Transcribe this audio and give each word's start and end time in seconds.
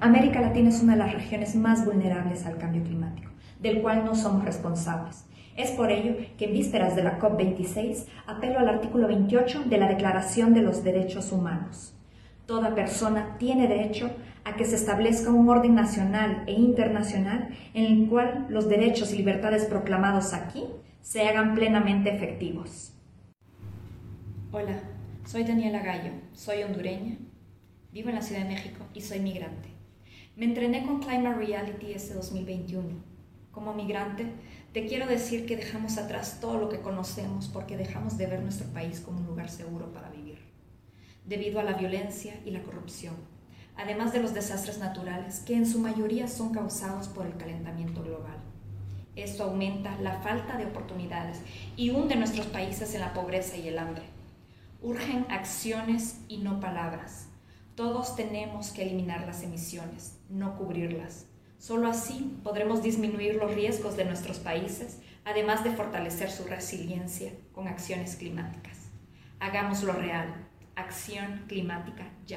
América 0.00 0.42
Latina 0.42 0.68
es 0.68 0.82
una 0.82 0.92
de 0.92 0.98
las 0.98 1.14
regiones 1.14 1.56
más 1.56 1.86
vulnerables 1.86 2.44
al 2.44 2.58
cambio 2.58 2.82
climático, 2.82 3.30
del 3.60 3.80
cual 3.80 4.04
no 4.04 4.14
somos 4.14 4.44
responsables. 4.44 5.24
Es 5.56 5.70
por 5.70 5.90
ello 5.90 6.16
que 6.36 6.44
en 6.44 6.52
vísperas 6.52 6.94
de 6.96 7.02
la 7.02 7.18
COP26 7.18 8.04
apelo 8.26 8.58
al 8.58 8.68
artículo 8.68 9.08
28 9.08 9.64
de 9.64 9.78
la 9.78 9.88
Declaración 9.88 10.52
de 10.52 10.60
los 10.60 10.84
Derechos 10.84 11.32
Humanos. 11.32 11.94
Toda 12.44 12.74
persona 12.74 13.36
tiene 13.38 13.68
derecho 13.68 14.10
a 14.44 14.54
que 14.54 14.66
se 14.66 14.76
establezca 14.76 15.30
un 15.30 15.48
orden 15.48 15.74
nacional 15.74 16.44
e 16.46 16.52
internacional 16.52 17.48
en 17.72 17.84
el 17.84 18.08
cual 18.08 18.46
los 18.50 18.68
derechos 18.68 19.14
y 19.14 19.16
libertades 19.16 19.64
proclamados 19.64 20.34
aquí 20.34 20.64
se 21.00 21.26
hagan 21.26 21.54
plenamente 21.54 22.14
efectivos. 22.14 22.92
Hola, 24.52 24.78
soy 25.24 25.44
Daniela 25.44 25.82
Gallo, 25.82 26.12
soy 26.32 26.62
hondureña, 26.64 27.16
vivo 27.92 28.10
en 28.10 28.16
la 28.16 28.22
Ciudad 28.22 28.42
de 28.42 28.48
México 28.48 28.84
y 28.92 29.00
soy 29.00 29.20
migrante. 29.20 29.75
Me 30.36 30.44
entrené 30.44 30.84
con 30.84 31.00
Climate 31.00 31.34
Reality 31.34 31.92
este 31.94 32.12
2021. 32.12 33.02
Como 33.50 33.72
migrante, 33.72 34.26
te 34.74 34.84
quiero 34.84 35.06
decir 35.06 35.46
que 35.46 35.56
dejamos 35.56 35.96
atrás 35.96 36.40
todo 36.42 36.58
lo 36.58 36.68
que 36.68 36.80
conocemos 36.80 37.48
porque 37.48 37.78
dejamos 37.78 38.18
de 38.18 38.26
ver 38.26 38.42
nuestro 38.42 38.68
país 38.68 39.00
como 39.00 39.20
un 39.20 39.26
lugar 39.28 39.48
seguro 39.48 39.94
para 39.94 40.10
vivir, 40.10 40.38
debido 41.24 41.58
a 41.58 41.62
la 41.62 41.72
violencia 41.72 42.34
y 42.44 42.50
la 42.50 42.62
corrupción, 42.62 43.14
además 43.76 44.12
de 44.12 44.20
los 44.20 44.34
desastres 44.34 44.76
naturales 44.76 45.40
que 45.40 45.56
en 45.56 45.66
su 45.66 45.78
mayoría 45.78 46.28
son 46.28 46.52
causados 46.52 47.08
por 47.08 47.24
el 47.24 47.38
calentamiento 47.38 48.02
global. 48.02 48.36
Esto 49.14 49.44
aumenta 49.44 49.98
la 50.02 50.20
falta 50.20 50.58
de 50.58 50.66
oportunidades 50.66 51.40
y 51.78 51.88
hunde 51.88 52.14
nuestros 52.14 52.46
países 52.48 52.94
en 52.94 53.00
la 53.00 53.14
pobreza 53.14 53.56
y 53.56 53.68
el 53.68 53.78
hambre. 53.78 54.02
Urgen 54.82 55.24
acciones 55.30 56.20
y 56.28 56.36
no 56.36 56.60
palabras 56.60 57.28
todos 57.76 58.16
tenemos 58.16 58.70
que 58.70 58.82
eliminar 58.82 59.26
las 59.26 59.42
emisiones, 59.42 60.18
no 60.30 60.56
cubrirlas. 60.56 61.26
Solo 61.58 61.88
así 61.88 62.40
podremos 62.42 62.82
disminuir 62.82 63.36
los 63.36 63.54
riesgos 63.54 63.96
de 63.98 64.06
nuestros 64.06 64.38
países, 64.38 65.00
además 65.24 65.62
de 65.62 65.72
fortalecer 65.72 66.30
su 66.30 66.44
resiliencia 66.44 67.32
con 67.52 67.68
acciones 67.68 68.16
climáticas. 68.16 68.78
Hagámoslo 69.40 69.92
real. 69.92 70.48
Acción 70.74 71.44
climática 71.48 72.10
ya. 72.26 72.34